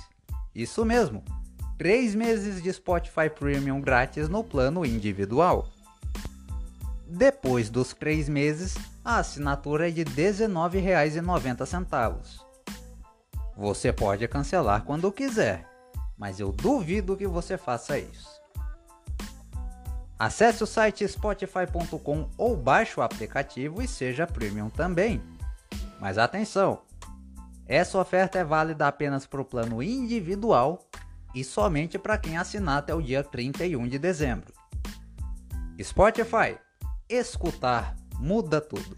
Isso 0.56 0.84
mesmo, 0.84 1.24
3 1.78 2.16
meses 2.16 2.64
de 2.64 2.74
Spotify 2.74 3.30
Premium 3.30 3.80
grátis 3.80 4.28
no 4.28 4.44
plano 4.44 4.84
individual. 4.84 5.68
Depois 7.08 7.70
dos 7.70 7.94
3 7.94 8.28
meses, 8.28 8.76
a 9.06 9.20
assinatura 9.20 9.90
é 9.90 9.92
de 9.92 10.02
R$ 10.02 10.12
19,90. 10.12 12.42
Você 13.56 13.94
pode 13.94 14.28
cancelar 14.28 14.84
quando 14.84 15.12
quiser, 15.12 15.70
mas 16.18 16.40
eu 16.40 16.52
duvido 16.52 17.16
que 17.16 17.28
você 17.28 17.56
faça 17.56 18.00
isso. 18.00 18.39
Acesse 20.20 20.62
o 20.62 20.68
site 20.68 21.08
spotify.com 21.08 22.30
ou 22.38 22.58
baixe 22.58 23.00
o 23.00 23.04
aplicativo 23.04 23.82
e 23.82 23.88
seja 23.88 24.28
premium 24.28 24.70
também. 24.70 25.24
Mas 25.98 26.18
atenção! 26.18 26.82
Essa 27.66 27.98
oferta 27.98 28.38
é 28.38 28.44
válida 28.44 28.86
apenas 28.86 29.26
para 29.26 29.40
o 29.40 29.46
plano 29.46 29.82
individual 29.82 30.86
e 31.34 31.42
somente 31.44 31.98
para 31.98 32.18
quem 32.18 32.38
assinar 32.38 32.80
até 32.80 32.94
o 32.94 33.02
dia 33.02 33.24
31 33.24 33.88
de 33.88 33.98
dezembro. 33.98 34.52
Spotify, 35.82 36.58
escutar 37.08 37.96
muda 38.20 38.60
tudo. 38.60 38.98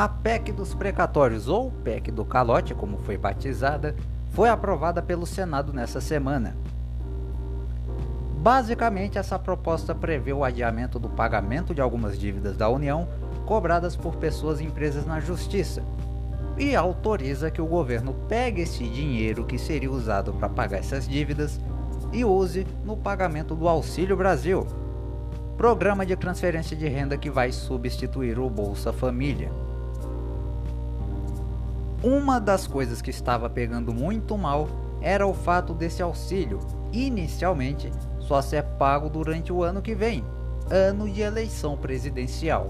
A 0.00 0.08
PEC 0.08 0.50
dos 0.50 0.72
precatórios, 0.72 1.46
ou 1.46 1.70
PEC 1.70 2.10
do 2.10 2.24
calote, 2.24 2.74
como 2.74 2.96
foi 2.96 3.18
batizada, 3.18 3.94
foi 4.32 4.48
aprovada 4.48 5.02
pelo 5.02 5.26
Senado 5.26 5.74
nessa 5.74 6.00
semana. 6.00 6.56
Basicamente, 8.38 9.18
essa 9.18 9.38
proposta 9.38 9.94
prevê 9.94 10.32
o 10.32 10.42
adiamento 10.42 10.98
do 10.98 11.10
pagamento 11.10 11.74
de 11.74 11.82
algumas 11.82 12.18
dívidas 12.18 12.56
da 12.56 12.66
União 12.66 13.06
cobradas 13.44 13.94
por 13.94 14.16
pessoas 14.16 14.58
e 14.58 14.64
empresas 14.64 15.04
na 15.04 15.20
Justiça 15.20 15.82
e 16.56 16.74
autoriza 16.74 17.50
que 17.50 17.60
o 17.60 17.66
governo 17.66 18.14
pegue 18.26 18.62
esse 18.62 18.88
dinheiro 18.88 19.44
que 19.44 19.58
seria 19.58 19.92
usado 19.92 20.32
para 20.32 20.48
pagar 20.48 20.78
essas 20.78 21.06
dívidas 21.06 21.60
e 22.10 22.24
use 22.24 22.66
no 22.86 22.96
pagamento 22.96 23.54
do 23.54 23.68
Auxílio 23.68 24.16
Brasil, 24.16 24.66
programa 25.58 26.06
de 26.06 26.16
transferência 26.16 26.74
de 26.74 26.88
renda 26.88 27.18
que 27.18 27.28
vai 27.28 27.52
substituir 27.52 28.38
o 28.38 28.48
Bolsa 28.48 28.94
Família. 28.94 29.52
Uma 32.02 32.40
das 32.40 32.66
coisas 32.66 33.02
que 33.02 33.10
estava 33.10 33.50
pegando 33.50 33.92
muito 33.92 34.38
mal 34.38 34.68
era 35.02 35.26
o 35.26 35.34
fato 35.34 35.74
desse 35.74 36.02
auxílio, 36.02 36.58
inicialmente, 36.92 37.92
só 38.18 38.40
ser 38.40 38.62
pago 38.62 39.10
durante 39.10 39.52
o 39.52 39.62
ano 39.62 39.82
que 39.82 39.94
vem, 39.94 40.24
ano 40.70 41.06
de 41.10 41.20
eleição 41.20 41.76
presidencial. 41.76 42.68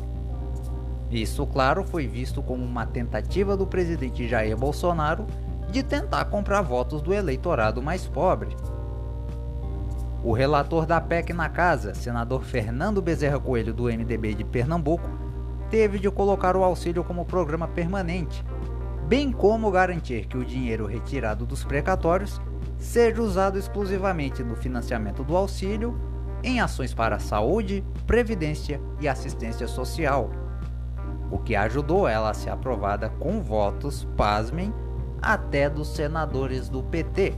Isso, 1.09 1.47
claro, 1.47 1.85
foi 1.85 2.09
visto 2.09 2.43
como 2.43 2.65
uma 2.65 2.85
tentativa 2.85 3.57
do 3.57 3.69
presidente 3.69 4.27
Jair 4.27 4.57
Bolsonaro 4.57 5.27
de 5.71 5.85
tentar 5.85 6.25
comprar 6.25 6.63
votos 6.63 7.01
do 7.01 7.15
eleitorado 7.15 7.81
mais 7.81 8.09
pobre. 8.09 8.57
O 10.25 10.33
relator 10.33 10.87
da 10.87 11.01
PEC 11.01 11.33
na 11.33 11.49
casa, 11.49 11.95
senador 11.95 12.43
Fernando 12.43 13.01
Bezerra 13.01 13.39
Coelho 13.39 13.73
do 13.73 13.85
MDB 13.85 14.35
de 14.35 14.45
Pernambuco, 14.45 15.09
teve 15.71 16.01
de 16.01 16.11
colocar 16.11 16.57
o 16.57 16.65
auxílio 16.65 17.05
como 17.05 17.25
programa 17.25 17.69
permanente 17.69 18.45
bem 19.11 19.33
como 19.33 19.73
garantir 19.73 20.27
que 20.29 20.39
o 20.39 20.45
dinheiro 20.45 20.87
retirado 20.87 21.45
dos 21.45 21.65
precatórios 21.65 22.41
seja 22.79 23.21
usado 23.21 23.59
exclusivamente 23.59 24.41
no 24.45 24.55
financiamento 24.55 25.25
do 25.25 25.37
auxílio, 25.37 26.01
em 26.45 26.61
ações 26.61 26.95
para 26.95 27.19
saúde, 27.19 27.85
previdência 28.07 28.81
e 29.01 29.09
assistência 29.09 29.67
social, 29.67 30.31
o 31.29 31.41
que 31.41 31.57
ajudou 31.57 32.07
ela 32.07 32.31
a 32.31 32.35
ser 32.35 32.51
aprovada 32.51 33.09
com 33.19 33.43
votos, 33.43 34.07
pasmem, 34.17 34.73
até 35.21 35.69
dos 35.69 35.89
senadores 35.89 36.69
do 36.69 36.81
PT. 36.81 37.35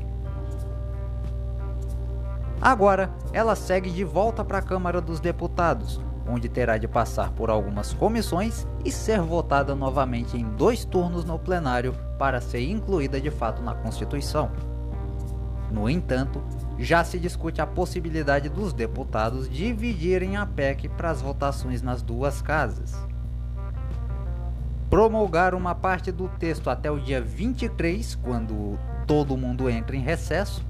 Agora, 2.60 3.10
ela 3.32 3.56
segue 3.56 3.90
de 3.90 4.04
volta 4.04 4.44
para 4.44 4.58
a 4.58 4.62
Câmara 4.62 5.00
dos 5.00 5.20
Deputados, 5.20 5.98
onde 6.26 6.48
terá 6.48 6.78
de 6.78 6.86
passar 6.86 7.30
por 7.32 7.50
algumas 7.50 7.92
comissões 7.92 8.66
e 8.84 8.90
ser 8.90 9.20
votada 9.20 9.74
novamente 9.74 10.36
em 10.36 10.44
dois 10.44 10.84
turnos 10.84 11.24
no 11.24 11.38
plenário 11.38 11.94
para 12.18 12.40
ser 12.40 12.60
incluída 12.60 13.20
de 13.20 13.30
fato 13.30 13.62
na 13.62 13.74
Constituição. 13.74 14.50
No 15.70 15.88
entanto, 15.88 16.42
já 16.78 17.02
se 17.02 17.18
discute 17.18 17.60
a 17.60 17.66
possibilidade 17.66 18.48
dos 18.48 18.72
deputados 18.72 19.48
dividirem 19.48 20.36
a 20.36 20.44
PEC 20.44 20.88
para 20.88 21.10
as 21.10 21.22
votações 21.22 21.80
nas 21.80 22.02
duas 22.02 22.42
casas. 22.42 22.94
Promulgar 24.90 25.54
uma 25.54 25.74
parte 25.74 26.12
do 26.12 26.28
texto 26.28 26.68
até 26.68 26.90
o 26.90 27.00
dia 27.00 27.22
23, 27.22 28.14
quando 28.16 28.78
todo 29.06 29.36
mundo 29.38 29.70
entra 29.70 29.96
em 29.96 30.00
recesso, 30.00 30.62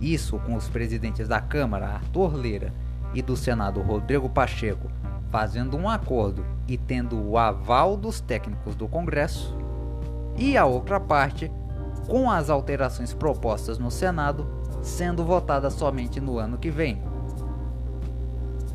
isso 0.00 0.38
com 0.40 0.56
os 0.56 0.68
presidentes 0.68 1.28
da 1.28 1.40
Câmara, 1.40 1.86
Arthur 1.86 2.34
Leira, 2.34 2.72
e 3.14 3.22
do 3.22 3.36
Senado 3.36 3.80
Rodrigo 3.80 4.28
Pacheco 4.28 4.88
fazendo 5.30 5.76
um 5.76 5.88
acordo 5.88 6.44
e 6.66 6.76
tendo 6.76 7.16
o 7.16 7.38
aval 7.38 7.96
dos 7.96 8.20
técnicos 8.20 8.74
do 8.74 8.88
Congresso, 8.88 9.56
e 10.36 10.56
a 10.56 10.66
outra 10.66 10.98
parte 10.98 11.50
com 12.08 12.30
as 12.30 12.50
alterações 12.50 13.14
propostas 13.14 13.78
no 13.78 13.90
Senado 13.90 14.46
sendo 14.82 15.24
votada 15.24 15.70
somente 15.70 16.20
no 16.20 16.38
ano 16.38 16.58
que 16.58 16.70
vem. 16.70 17.00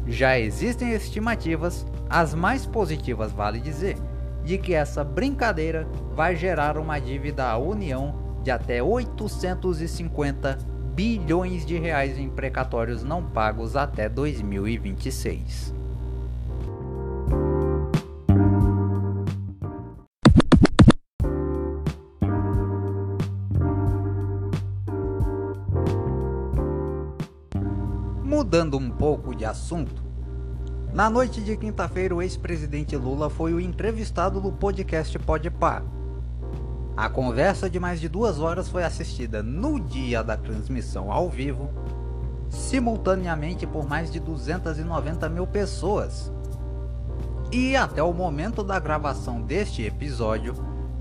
Já 0.08 0.40
existem 0.40 0.92
estimativas, 0.92 1.86
as 2.10 2.34
mais 2.34 2.66
positivas 2.66 3.32
vale 3.32 3.60
dizer, 3.60 3.98
de 4.44 4.58
que 4.58 4.74
essa 4.74 5.04
brincadeira 5.04 5.88
vai 6.14 6.36
gerar 6.36 6.78
uma 6.78 7.00
dívida 7.00 7.46
à 7.46 7.58
União 7.58 8.40
de 8.44 8.52
até 8.52 8.82
850 8.82 10.58
bilhões 10.96 11.66
de 11.66 11.78
reais 11.78 12.18
em 12.18 12.30
precatórios 12.30 13.04
não 13.04 13.22
pagos 13.22 13.76
até 13.76 14.08
2026. 14.08 15.74
Mudando 28.24 28.78
um 28.78 28.90
pouco 28.90 29.36
de 29.36 29.44
assunto, 29.44 30.02
na 30.94 31.10
noite 31.10 31.42
de 31.42 31.58
quinta-feira 31.58 32.16
o 32.16 32.22
ex-presidente 32.22 32.96
Lula 32.96 33.30
foi 33.30 33.54
o 33.54 33.60
entrevistado 33.60 34.40
do 34.40 34.50
podcast 34.50 35.20
Podpah, 35.20 35.84
a 36.98 37.10
conversa 37.10 37.70
de 37.70 37.78
mais 37.78 38.00
de 38.00 38.08
duas 38.08 38.40
horas 38.40 38.70
foi 38.70 38.84
assistida 38.84 39.44
no 39.44 39.80
dia 39.80 40.24
da 40.24 40.38
transmissão 40.38 41.12
ao 41.12 41.30
vivo, 41.30 41.70
simultaneamente 42.50 43.68
por 43.68 43.86
mais 43.88 44.10
de 44.10 44.20
290 44.20 45.28
mil 45.28 45.46
pessoas. 45.46 46.32
E 47.52 47.76
até 47.76 48.02
o 48.02 48.14
momento 48.14 48.64
da 48.64 48.80
gravação 48.80 49.42
deste 49.42 49.84
episódio, 49.84 50.56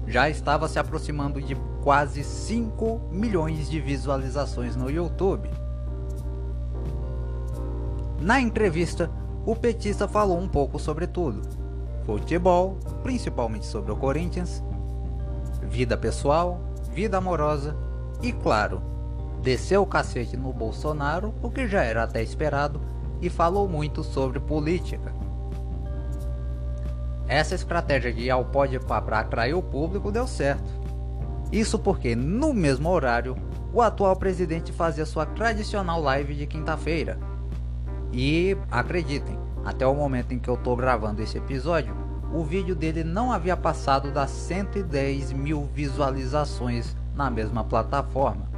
já 0.06 0.28
estava 0.28 0.68
se 0.68 0.78
aproximando 0.78 1.40
de 1.40 1.56
quase 1.82 2.24
5 2.24 3.08
milhões 3.12 3.70
de 3.70 3.80
visualizações 3.80 4.74
no 4.74 4.90
YouTube. 4.90 5.48
Na 8.20 8.40
entrevista, 8.40 9.10
o 9.46 9.54
petista 9.54 10.08
falou 10.08 10.38
um 10.38 10.48
pouco 10.48 10.78
sobre 10.78 11.06
tudo: 11.06 11.42
futebol, 12.04 12.78
principalmente 13.02 13.66
sobre 13.66 13.92
o 13.92 13.96
Corinthians, 13.96 14.62
vida 15.74 15.96
pessoal, 15.96 16.60
vida 16.92 17.18
amorosa 17.18 17.76
e, 18.22 18.32
claro, 18.32 18.80
desceu 19.42 19.82
o 19.82 19.86
cacete 19.86 20.36
no 20.36 20.52
Bolsonaro, 20.52 21.34
o 21.42 21.50
que 21.50 21.66
já 21.66 21.82
era 21.82 22.04
até 22.04 22.22
esperado, 22.22 22.80
e 23.20 23.28
falou 23.28 23.68
muito 23.68 24.04
sobre 24.04 24.38
política. 24.38 25.12
Essa 27.26 27.56
estratégia 27.56 28.12
de 28.12 28.20
ir 28.20 28.30
ao 28.30 28.44
pode 28.44 28.78
para 28.78 29.18
atrair 29.18 29.54
o 29.54 29.62
público 29.62 30.12
deu 30.12 30.28
certo. 30.28 30.70
Isso 31.50 31.76
porque, 31.76 32.14
no 32.14 32.54
mesmo 32.54 32.88
horário, 32.88 33.34
o 33.72 33.82
atual 33.82 34.14
presidente 34.14 34.70
fazia 34.70 35.04
sua 35.04 35.26
tradicional 35.26 36.00
live 36.00 36.36
de 36.36 36.46
quinta-feira. 36.46 37.18
E 38.12 38.56
acreditem, 38.70 39.36
até 39.64 39.84
o 39.84 39.94
momento 39.94 40.32
em 40.32 40.38
que 40.38 40.48
eu 40.48 40.54
estou 40.54 40.76
gravando 40.76 41.20
esse 41.20 41.36
episódio, 41.36 42.03
o 42.34 42.42
vídeo 42.42 42.74
dele 42.74 43.04
não 43.04 43.30
havia 43.30 43.56
passado 43.56 44.10
das 44.10 44.28
110 44.30 45.32
mil 45.32 45.68
visualizações 45.72 46.96
na 47.14 47.30
mesma 47.30 47.62
plataforma. 47.62 48.48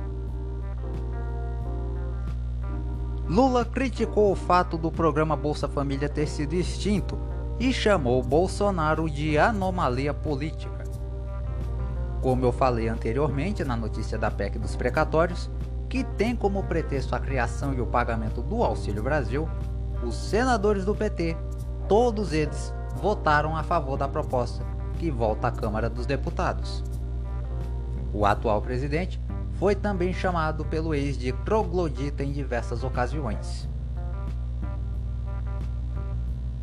Lula 3.29 3.67
criticou 3.67 4.33
o 4.33 4.37
fato 4.37 4.79
do 4.79 4.91
programa 4.91 5.37
Bolsa 5.37 5.69
Família 5.69 6.09
ter 6.09 6.27
sido 6.27 6.55
extinto 6.55 7.19
e 7.61 7.71
chamou 7.71 8.23
Bolsonaro 8.23 9.11
de 9.11 9.37
anomalia 9.37 10.15
política. 10.15 10.85
Como 12.23 12.47
eu 12.47 12.53
falei 12.53 12.89
anteriormente 12.89 13.63
na 13.63 13.77
notícia 13.77 14.17
da 14.17 14.31
PEC 14.31 14.59
dos 14.59 14.75
precatórios, 14.75 15.51
que 15.87 16.03
tem 16.03 16.35
como 16.35 16.63
pretexto 16.63 17.15
a 17.15 17.21
criação 17.21 17.75
e 17.75 17.81
o 17.81 17.87
pagamento 17.87 18.41
do 18.41 18.63
Auxílio 18.63 19.03
Brasil, 19.03 19.47
os 20.03 20.15
senadores 20.15 20.85
do 20.85 20.95
PT, 20.95 21.37
todos 21.89 22.33
eles, 22.33 22.73
votaram 22.97 23.57
a 23.57 23.63
favor 23.63 23.97
da 23.97 24.09
proposta 24.09 24.65
que 24.99 25.11
volta 25.11 25.49
à 25.49 25.53
Câmara 25.53 25.89
dos 25.89 26.07
Deputados. 26.07 26.83
O 28.13 28.25
atual 28.25 28.63
presidente 28.63 29.21
foi 29.59 29.75
também 29.75 30.13
chamado 30.13 30.65
pelo 30.65 30.95
ex 30.95 31.17
de 31.17 31.33
troglodita 31.33 32.25
em 32.25 32.33
diversas 32.33 32.83
ocasiões. 32.83 33.69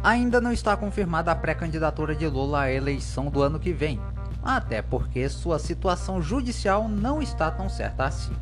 Ainda 0.03 0.41
não 0.41 0.51
está 0.51 0.75
confirmada 0.75 1.31
a 1.31 1.35
pré-candidatura 1.35 2.13
de 2.15 2.27
Lula 2.27 2.63
à 2.63 2.71
eleição 2.71 3.29
do 3.29 3.41
ano 3.41 3.59
que 3.59 3.71
vem, 3.71 4.01
até 4.43 4.81
porque 4.81 5.29
sua 5.29 5.57
situação 5.57 6.21
judicial 6.21 6.89
não 6.89 7.21
está 7.21 7.49
tão 7.49 7.69
certa 7.69 8.05
assim. 8.05 8.33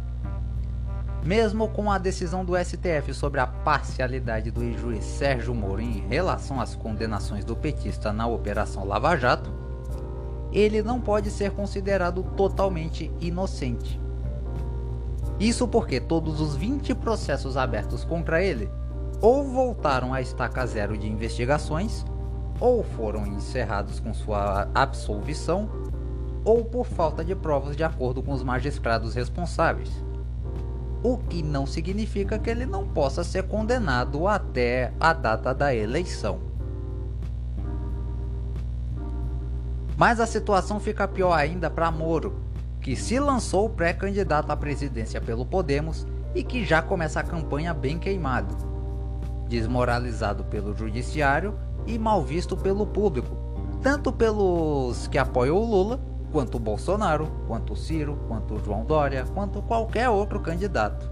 Mesmo 1.24 1.68
com 1.68 1.92
a 1.92 2.00
decisão 2.00 2.44
do 2.44 2.58
STF 2.58 3.14
sobre 3.14 3.40
a 3.40 3.46
parcialidade 3.46 4.50
do 4.50 4.74
juiz 4.76 5.04
Sérgio 5.04 5.54
Moro 5.54 5.80
em 5.80 6.00
relação 6.08 6.60
às 6.60 6.76
condenações 6.76 7.46
do 7.46 7.56
petista 7.56 8.12
na 8.12 8.26
Operação 8.26 8.88
Lava 8.88 9.16
Jato, 9.16 9.52
ele 10.52 10.82
não 10.82 11.00
pode 11.00 11.30
ser 11.30 11.52
considerado 11.52 12.24
totalmente 12.36 13.12
inocente. 13.22 14.00
Isso 15.40 15.68
porque 15.68 16.00
todos 16.00 16.42
os 16.42 16.56
20 16.56 16.96
processos 16.96 17.56
abertos 17.56 18.04
contra 18.04 18.44
ele 18.44 18.70
ou 19.22 19.44
voltaram 19.44 20.14
à 20.14 20.22
estaca 20.22 20.66
zero 20.66 20.98
de 20.98 21.08
investigações, 21.08 22.04
ou 22.60 22.84
foram 22.84 23.28
encerrados 23.28 24.00
com 24.00 24.14
sua 24.14 24.68
absolvição, 24.74 25.70
ou 26.44 26.66
por 26.66 26.88
falta 26.88 27.24
de 27.24 27.36
provas 27.36 27.78
de 27.78 27.84
acordo 27.84 28.24
com 28.24 28.34
os 28.34 28.44
magistrados 28.44 29.14
responsáveis. 29.14 29.92
O 31.04 31.18
que 31.18 31.42
não 31.42 31.66
significa 31.66 32.38
que 32.38 32.50
ele 32.50 32.66
não 32.66 32.88
possa 32.88 33.24
ser 33.24 33.44
condenado 33.44 34.28
até 34.28 34.94
a 35.00 35.14
data 35.14 35.54
da 35.54 35.74
eleição. 35.74 36.40
Mas 39.98 40.20
a 40.20 40.26
situação 40.26 40.80
fica 40.80 41.08
pior 41.08 41.34
ainda 41.34 41.70
para 41.70 41.92
Moro, 41.92 42.36
que 42.80 42.96
se 42.96 43.20
lançou 43.20 43.70
pré-candidato 43.70 44.52
à 44.52 44.58
presidência 44.58 45.20
pelo 45.22 45.46
Podemos 45.46 46.06
e 46.34 46.44
que 46.44 46.64
já 46.64 46.82
começa 46.82 47.20
a 47.20 47.24
campanha 47.24 47.74
bem 47.74 48.00
queimado 48.00 48.72
desmoralizado 49.52 50.46
pelo 50.46 50.74
judiciário 50.76 51.54
e 51.86 52.00
mal 52.00 52.24
visto 52.24 52.56
pelo 52.56 52.88
público, 52.88 53.36
tanto 53.82 54.14
pelos 54.14 55.08
que 55.08 55.18
apoiam 55.18 55.58
o 55.58 55.66
Lula, 55.66 56.00
quanto 56.32 56.56
o 56.56 56.60
Bolsonaro, 56.60 57.32
quanto 57.48 57.74
o 57.74 57.76
Ciro, 57.76 58.18
quanto 58.28 58.56
o 58.56 58.60
João 58.64 58.86
Dória, 58.86 59.26
quanto 59.34 59.62
qualquer 59.62 60.10
outro 60.10 60.40
candidato. 60.40 61.12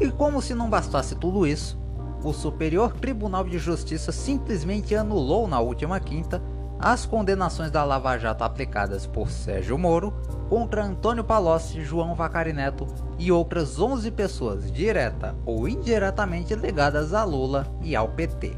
E 0.00 0.10
como 0.10 0.40
se 0.40 0.54
não 0.54 0.70
bastasse 0.70 1.14
tudo 1.14 1.46
isso, 1.46 1.78
o 2.22 2.32
Superior 2.32 2.92
Tribunal 2.92 3.44
de 3.44 3.58
Justiça 3.58 4.12
simplesmente 4.12 4.94
anulou 4.94 5.46
na 5.48 5.60
última 5.60 5.98
quinta 6.00 6.42
as 6.78 7.04
condenações 7.04 7.70
da 7.70 7.84
Lava 7.84 8.16
Jato 8.16 8.42
aplicadas 8.42 9.06
por 9.06 9.28
Sérgio 9.28 9.76
Moro 9.76 10.14
contra 10.48 10.82
Antônio 10.82 11.22
Palocci, 11.22 11.84
João 11.84 12.14
Vacari 12.14 12.54
Neto 12.54 12.86
e 13.18 13.30
outras 13.30 13.78
11 13.78 14.10
pessoas 14.12 14.72
direta 14.72 15.36
ou 15.44 15.68
indiretamente 15.68 16.54
ligadas 16.54 17.12
a 17.12 17.22
Lula 17.22 17.66
e 17.82 17.94
ao 17.94 18.08
PT. 18.08 18.56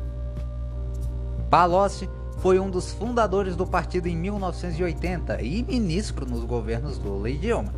Palocci 1.50 2.08
foi 2.42 2.58
um 2.58 2.68
dos 2.68 2.92
fundadores 2.92 3.56
do 3.56 3.66
partido 3.66 4.06
em 4.06 4.16
1980 4.16 5.40
e 5.40 5.62
ministro 5.62 6.26
nos 6.26 6.44
governos 6.44 6.98
Lula 6.98 7.30
e 7.30 7.38
Dilma, 7.38 7.72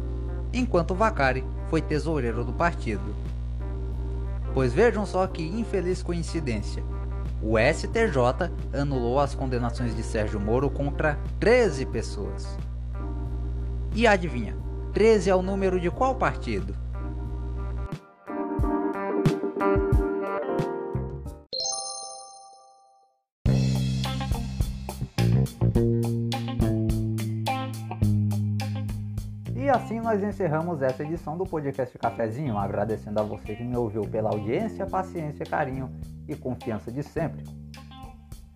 enquanto 0.52 0.94
Vacari 0.94 1.44
foi 1.70 1.80
tesoureiro 1.80 2.42
do 2.42 2.52
partido. 2.52 3.14
Pois 4.52 4.72
vejam 4.72 5.06
só 5.06 5.26
que 5.28 5.42
infeliz 5.42 6.02
coincidência 6.02 6.82
o 7.46 7.58
STJ 7.58 8.50
anulou 8.72 9.20
as 9.20 9.34
condenações 9.34 9.94
de 9.94 10.02
Sérgio 10.02 10.40
Moro 10.40 10.70
contra 10.70 11.18
13 11.38 11.84
pessoas. 11.84 12.56
E 13.94 14.06
adivinha, 14.06 14.56
13 14.94 15.28
é 15.28 15.34
o 15.34 15.42
número 15.42 15.78
de 15.78 15.90
qual 15.90 16.14
partido? 16.14 16.74
E 29.56 29.70
assim 29.70 29.98
nós 29.98 30.22
encerramos 30.22 30.82
essa 30.82 31.02
edição 31.02 31.38
do 31.38 31.44
podcast 31.44 31.96
Cafezinho, 31.96 32.58
agradecendo 32.58 33.18
a 33.18 33.22
você 33.22 33.54
que 33.54 33.64
me 33.64 33.74
ouviu 33.76 34.02
pela 34.02 34.28
audiência, 34.28 34.86
paciência, 34.86 35.46
carinho 35.46 35.90
e 36.28 36.36
confiança 36.36 36.92
de 36.92 37.02
sempre. 37.02 37.44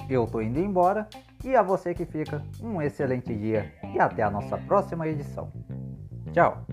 Eu 0.09 0.27
tô 0.27 0.41
indo 0.41 0.59
embora 0.59 1.09
e 1.45 1.55
a 1.55 1.63
você 1.63 1.95
que 1.95 2.05
fica, 2.05 2.43
um 2.63 2.81
excelente 2.81 3.35
dia 3.35 3.73
e 3.95 4.01
até 4.01 4.23
a 4.23 4.31
nossa 4.31 4.57
próxima 4.59 5.07
edição. 5.07 5.53
Tchau! 6.33 6.65